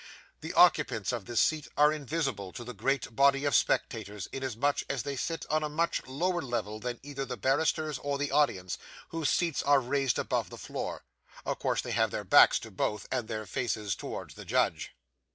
[0.39, 5.03] The occupants of this seat are invisible to the great body of spectators, inasmuch as
[5.03, 8.79] they sit on a much lower level than either the barristers or the audience,
[9.09, 11.03] whose seats are raised above the floor.
[11.45, 14.95] Of course they have their backs to both, and their faces towards the judge.